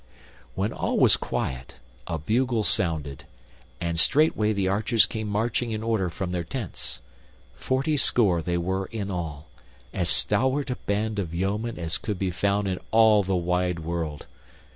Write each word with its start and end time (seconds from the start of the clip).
When 0.55 0.73
all 0.73 0.97
was 0.97 1.15
quiet 1.15 1.75
a 2.07 2.17
bugle 2.17 2.63
sounded, 2.63 3.25
and 3.79 3.99
straightway 3.99 4.51
the 4.51 4.67
archers 4.67 5.05
came 5.05 5.27
marching 5.27 5.69
in 5.69 5.83
order 5.83 6.09
from 6.09 6.31
their 6.31 6.43
tents. 6.43 7.03
Fortyscore 7.53 8.41
they 8.41 8.57
were 8.57 8.87
in 8.87 9.11
all, 9.11 9.45
as 9.93 10.09
stalwart 10.09 10.71
a 10.71 10.77
band 10.87 11.19
of 11.19 11.35
yeomen 11.35 11.77
as 11.77 11.99
could 11.99 12.17
be 12.17 12.31
found 12.31 12.67
in 12.67 12.79
all 12.89 13.21
the 13.21 13.35
wide 13.35 13.77
world. 13.77 14.25